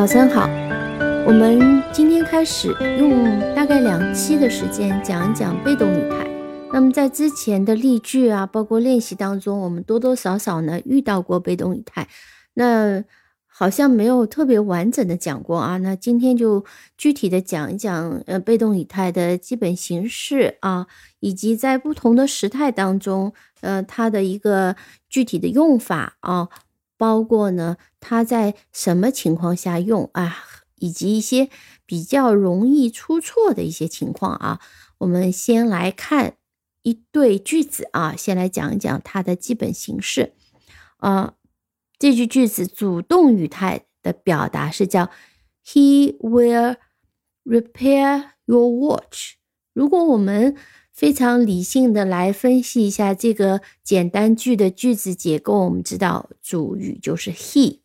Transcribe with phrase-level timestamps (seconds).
[0.00, 0.48] 早晨好，
[1.26, 6.26] 我们今天开始用大概两期的时间讲一讲被动语态。
[6.72, 12.08] 那么在之前的例句啊，包括练习当中，我们多多少少呢遇到过被动语态，
[12.54, 13.04] 那
[13.46, 15.76] 好像没有特别完整的讲过啊。
[15.76, 16.64] 那今天就
[16.96, 20.86] 具体的讲一讲呃被动语态的基本形式啊，
[21.18, 24.74] 以及在不同的时态当中，呃它的一个
[25.10, 26.48] 具体的用法啊。
[27.00, 30.36] 包括呢，它在什么情况下用啊，
[30.74, 31.48] 以及一些
[31.86, 34.60] 比较容易出错的一些情况啊。
[34.98, 36.34] 我们先来看
[36.82, 40.34] 一对句子啊，先来讲一讲它的基本形式。
[40.98, 41.32] 啊，
[41.98, 45.08] 这句句子主动语态的表达是叫
[45.64, 46.76] He will
[47.46, 49.36] repair your watch。
[49.72, 50.54] 如果我们
[51.00, 55.64] 非常理性的来分析一下这个简单句的句子结构。
[55.64, 57.78] 我们知道主语就是 he，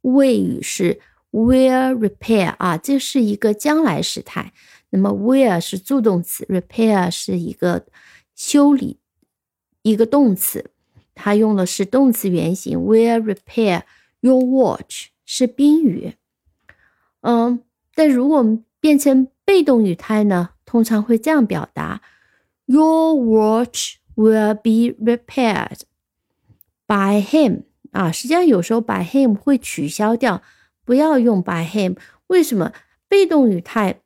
[0.00, 0.98] 谓语是
[1.30, 4.54] will repair 啊，这是一个将来时态。
[4.88, 7.84] 那么 will 是助动词，repair 是一个
[8.34, 8.98] 修理
[9.82, 10.70] 一个动词，
[11.14, 12.78] 它用的是动词原形。
[12.78, 13.82] will repair
[14.20, 16.14] your watch 是宾语。
[17.20, 17.60] 嗯，
[17.94, 22.00] 但如果我们变成被动语态呢，通常会这样表达。
[22.70, 25.80] Your watch will be repaired
[26.86, 30.42] by him 啊，实际上有时候 by him 会取消掉，
[30.84, 31.96] 不要用 by him。
[32.26, 32.74] 为什么？
[33.08, 34.02] 被动语态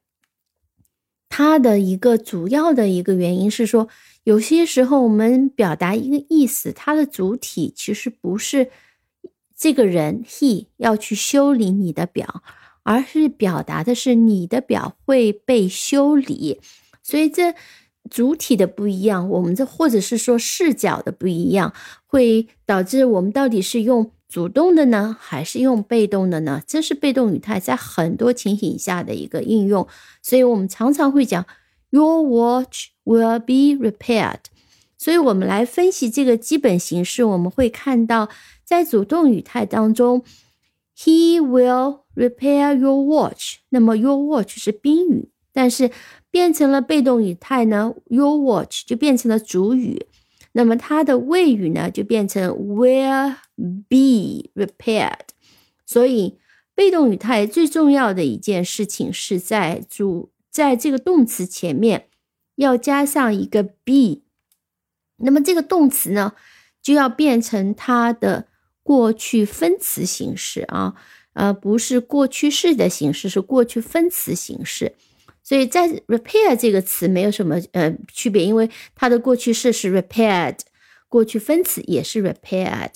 [1.29, 3.89] 它的一个主要的一个原因是说，
[4.23, 8.71] 有些时候我们表达一个意思，它的主体其实不是
[9.57, 12.45] 这个人 he 要去修理你的表，
[12.85, 16.61] 而是表达的是你的表会被修理，
[17.03, 17.57] 所以这。
[18.13, 21.73] 主体的不一样，我们这或者是说视角的不一样，
[22.05, 26.61] 会导致我们到底是用主动的呢，还是用被动的呢？
[26.67, 29.89] 这是被动语态在很多情形下的一个应用，
[30.23, 31.47] 所以我们常常会讲
[31.89, 34.41] Your watch will be repaired。
[34.99, 38.29] 所以我们来分析这个基本形式，我们会看到
[38.63, 40.23] 在主动语态当中
[40.99, 43.61] ，He will repair your watch。
[43.71, 45.91] 那么 Your watch 是宾语，但是
[46.33, 50.07] 变成了被动语态呢，Your watch 就变成了主语，
[50.53, 53.37] 那么它的谓语呢就变成 will
[53.89, 55.29] be repaired。
[55.85, 56.39] 所以
[56.75, 62.09] 被动语态最重要的一件事情是在主在这个动词前面
[62.57, 64.23] 要加上一个 be，
[65.19, 66.33] 那么这个动词呢
[66.81, 68.49] 就要变成它的
[68.83, 70.95] 过去分词形式啊，
[71.35, 74.95] 呃，不是过去式的形式，是过去分词形式。
[75.45, 80.59] 所以在 repair 这个词没有什么呃区别，因为它的过去式是 repaired，
[81.09, 82.93] 过去分词也是 repaired。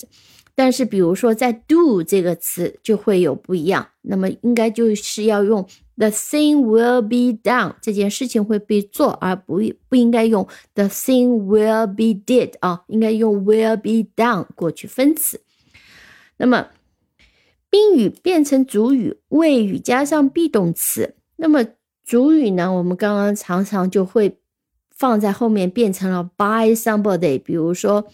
[0.55, 5.61] 但是比如说在 do 这个词就会有不一样，那么应该就是要用
[5.97, 15.41] the thing will be done，这件事情会被做，而不不应该用 the thing will be did 啊，应该用 will be done 过去分词。
[16.37, 16.69] 那么
[17.69, 21.65] 宾语变成主语，谓语加上 be 动词，那么。
[22.07, 24.37] 主语呢，我们刚刚常常就会
[24.89, 28.07] 放在后面变成了 by somebody，比如说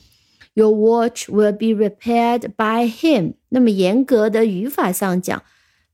[0.56, 3.34] Your watch will be repaired by him。
[3.50, 5.44] 那么严格的语法上讲，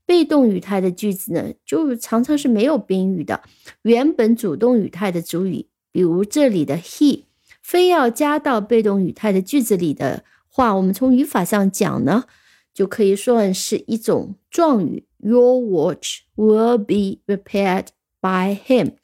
[0.06, 3.42] 被动语态的句子呢，就常常是没有宾语的。
[3.82, 7.24] 原本主动语态的主语，比如这里的 he，
[7.62, 12.24] 非要加到被动语态的句子里的话，我们从语法上讲呢，
[12.72, 15.04] 就可以算是一种状语。
[15.22, 17.88] Your watch will be repaired
[18.20, 18.94] by him。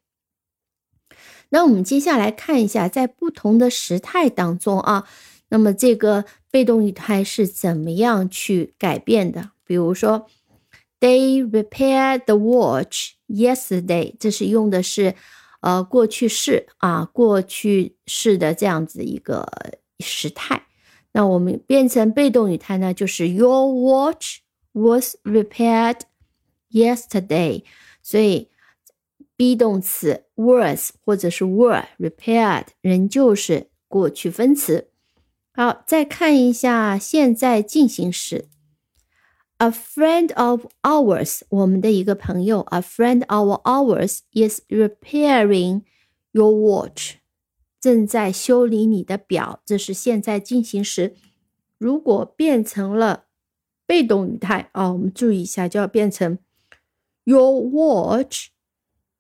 [1.51, 5.07] 那我们接下来看一下，在不同的时态当中啊，
[5.51, 9.51] 那么这个被动语态是怎么样去改变的？
[9.65, 10.27] 比如说
[10.99, 15.15] ，They repaired the watch yesterday，这是用的是
[15.61, 19.47] 呃过去式啊，过去式的这样子一个
[20.01, 20.67] 时态。
[21.13, 24.46] 那我们变成被动语态呢，就是 Your watch。
[24.77, 26.01] Was repaired
[26.71, 27.65] yesterday，
[28.03, 28.51] 所以
[29.37, 34.91] be 动词 was 或者是 were repaired 仍旧是过去分词。
[35.53, 38.49] 好，再看一下现在进行时
[39.57, 45.85] ，a friend of ours，我们的一个朋友，a friend of ours is repairing
[46.33, 47.15] your watch，
[47.81, 51.17] 正在修理你的表，这是现在进行时。
[51.79, 53.26] 如果变成了
[53.87, 56.39] 被动语态啊，我们注意一下，就要变成
[57.25, 58.49] Your watch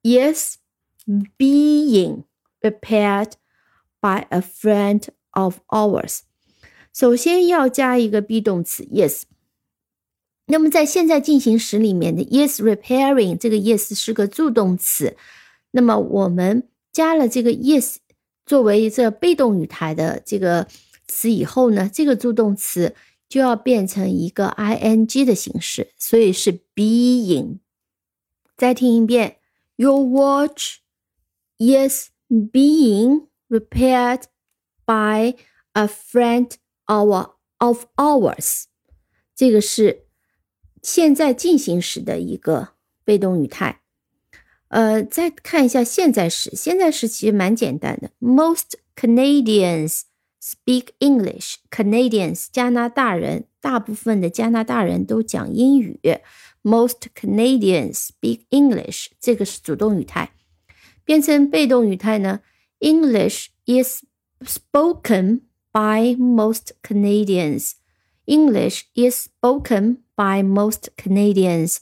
[0.03, 0.57] is
[1.39, 2.25] being
[2.61, 3.33] repaired
[4.01, 6.21] by a friend of ours。
[6.93, 9.23] 首先要加一个 be 动词 yes，
[10.47, 15.17] 那么在现在进行时里面的 yes repairing 这个 yes 是个助动词，
[15.73, 17.97] 那么我们加了这个 yes
[18.45, 20.67] 作为这被动语态的这个
[21.07, 22.95] 词以后呢，这个助动词
[23.29, 27.59] 就要变成一个 ing 的形式，所以是 being。
[28.57, 29.37] 再听一遍
[29.77, 30.79] ，Your watch
[31.59, 34.23] is being repaired
[34.85, 35.37] by
[35.73, 36.53] a friend
[36.87, 38.65] of of ours。
[39.35, 40.07] 这个是
[40.83, 42.71] 现在进行时的一个
[43.05, 43.83] 被动语态。
[44.69, 48.11] 呃，再看一下现在时，现在时其实蛮简单的。
[48.19, 50.03] Most Canadians
[50.47, 51.57] speak English.
[51.71, 55.99] Canadians 加拿大人，大部分的加拿大人都讲英语。
[56.63, 59.09] Most Canadians speak English.
[59.19, 60.31] 这个是主动语态，
[61.05, 62.41] 变成被动语态呢
[62.81, 64.05] ？English is
[64.45, 65.41] spoken
[65.73, 67.73] by most Canadians.
[68.27, 71.79] English is spoken by most Canadians。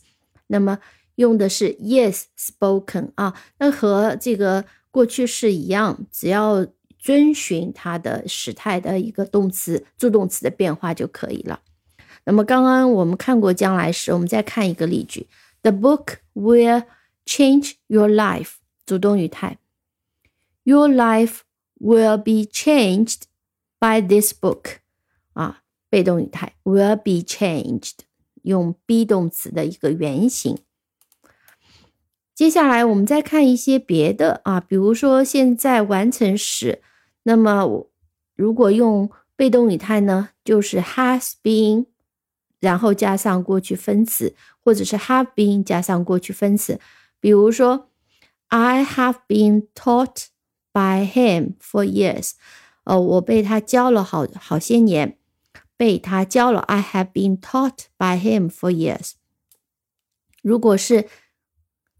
[0.47, 0.79] 那么
[1.17, 6.67] 用的是 yes spoken 啊，那和这个过去式一样，只要
[7.05, 11.61] 遵循它的时态的一个动词助动词的变化就可以了。
[12.25, 15.27] 那么刚刚我们看过将来时，我们再看一个例句
[15.61, 16.85] ：The book will
[17.27, 18.53] change your life。
[18.87, 19.59] 主动语态
[20.63, 21.41] ，Your life
[21.79, 23.25] will be changed
[23.79, 24.77] by this book。
[25.35, 25.61] 啊，
[25.91, 27.99] 被动语态 will be changed，
[28.45, 30.57] 用 be 动词的一个原形。
[32.35, 36.81] 接下来我们再看一些别的啊，比如说现在完成时，
[37.25, 37.89] 那么
[38.37, 41.87] 如果用被动语态呢，就是 has been，
[42.61, 46.79] 然后加上过去分词，或者是 have been 加上过去分词。
[47.19, 47.91] 比如说
[48.49, 50.27] ，I have been taught
[50.73, 52.33] by him for years，
[52.85, 55.19] 呃，我被他教了好好些年，
[55.77, 56.61] 被他教了。
[56.61, 59.13] I have been taught by him for years。
[60.43, 61.09] 如果是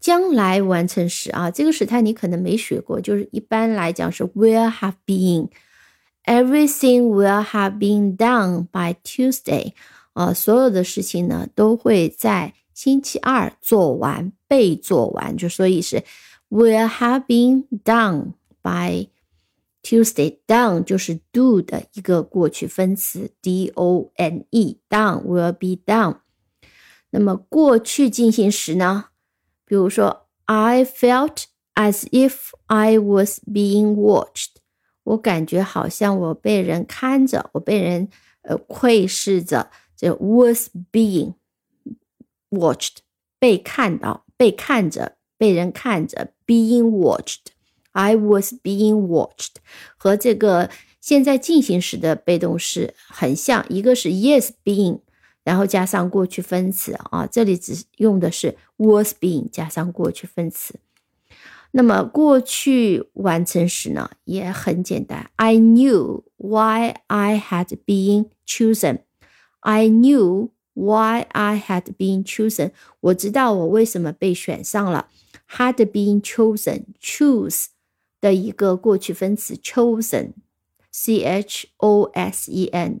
[0.05, 9.73] 将来完成时啊，这个时态你可能没学过，就是一般来讲是 will have been，everything will have been done by Tuesday，
[10.13, 16.03] 啊，所有的事情呢都会在星期二做完，被做完，就所以是
[16.51, 19.07] will have been done by
[19.81, 26.17] Tuesday，done 就是 do 的一个过去分词，d o n e，done will be done。
[27.09, 29.05] 那么过去进行时呢？
[29.65, 34.55] 比如说，I felt as if I was being watched。
[35.03, 38.09] 我感觉好像我被人看着，我被人
[38.41, 39.69] 呃窥视着。
[39.97, 41.35] 这 was being
[42.49, 42.97] watched，
[43.39, 47.47] 被看到，被看着，被人看着，being watched。
[47.91, 49.55] I was being watched，
[49.95, 50.69] 和这个
[50.99, 54.99] 现在进行时的被动式很像，一个是 yes being。
[55.44, 60.74] 然后加上过去分词啊，这里只用的是 was being 加上过去分词。
[61.72, 65.30] 那么过去完成时呢，也很简单。
[65.36, 69.00] I knew why I had been chosen.
[69.60, 72.72] I knew why I had been chosen.
[73.00, 75.08] 我知道我为什么被选上了。
[75.56, 77.66] Had been chosen, choose
[78.20, 83.00] 的一个过去分词 chosen，c h o s e n。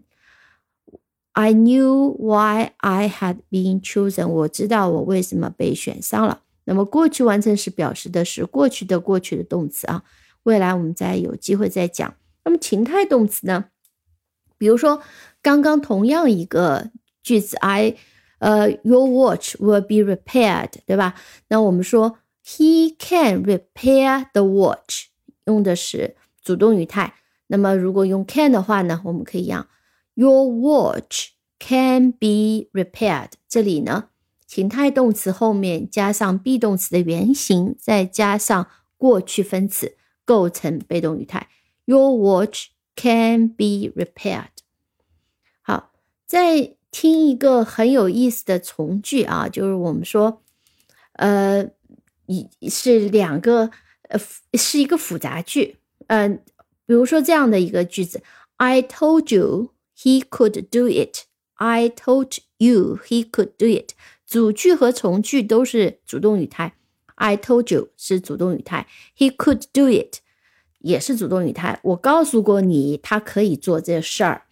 [1.35, 4.27] I knew why I had been chosen。
[4.27, 6.43] 我知道我为什么被选上了。
[6.63, 10.03] 那么过去完成时表示的是过去的过去的动词啊。
[10.43, 12.15] 未来我们再有机会再讲。
[12.45, 13.65] 那么情态动词呢？
[14.57, 15.01] 比如说
[15.41, 16.89] 刚刚同样一个
[17.21, 17.97] 句子，I，
[18.39, 21.15] 呃，Your watch will be repaired，对吧？
[21.49, 25.07] 那我们说 He can repair the watch，
[25.45, 27.15] 用的是主动语态。
[27.47, 29.65] 那么如果用 can 的话呢，我们可以用。
[30.15, 33.31] Your watch can be repaired。
[33.49, 34.09] 这里呢，
[34.47, 38.67] 情态动词后面加上 be 动词的原形，再加上
[38.97, 41.49] 过去分词，构成被动语态。
[41.83, 44.47] Your watch can be repaired。
[45.61, 45.91] 好，
[46.25, 50.41] 再听一个很有意思的从句啊，就是我们说，
[51.13, 51.69] 呃，
[52.25, 53.69] 一是两个，
[54.07, 54.19] 呃，
[54.53, 55.75] 是一个复杂句。
[56.07, 56.41] 嗯，
[56.85, 58.23] 比如说这样的一个句子
[58.55, 59.74] ：I told you。
[59.96, 61.24] He could do it.
[61.54, 63.90] I told you he could do it.
[64.26, 66.74] 主句和从句都是主动语态。
[67.16, 70.20] I told you 是主动语态，He could do it
[70.78, 71.78] 也是主动语态。
[71.82, 74.46] 我告诉过你，他可以做这事儿。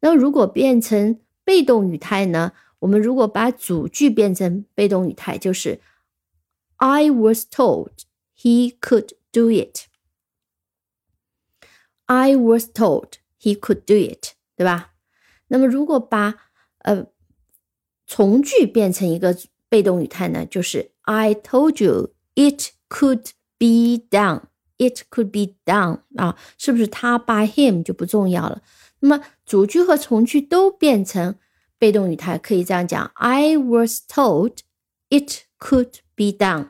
[0.00, 2.52] 那如果变成被动语态呢？
[2.80, 5.80] 我们如果把主句变成被动语态，就是
[6.76, 7.90] I was told
[8.36, 9.84] he could do it.
[12.06, 14.32] I was told he could do it.
[14.55, 14.93] 对吧？
[15.47, 16.35] 那么如果把
[16.79, 17.05] 呃
[18.07, 19.37] 从句变成一个
[19.69, 24.43] 被动语态呢，就是 I told you it could be done.
[24.77, 28.61] It could be done 啊，是不是他 by him 就不重要了？
[28.99, 31.35] 那么主句和从句都变成
[31.77, 34.57] 被动语态，可以这样讲：I was told
[35.09, 36.69] it could be done。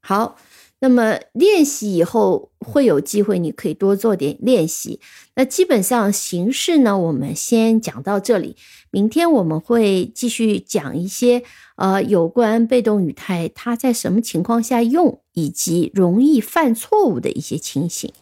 [0.00, 0.38] 好。
[0.82, 4.98] 那么练习以后会有机会，你可以多做点练习。
[5.36, 8.56] 那基本上形式呢，我们先讲到这里。
[8.90, 11.44] 明天我们会继续讲一些
[11.76, 18.12] 呃有关被动语态，它在什么情况下用，以及容易犯错误的一些情形。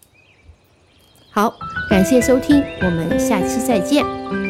[1.31, 1.55] 好，
[1.89, 4.50] 感谢收听，我们下期再见。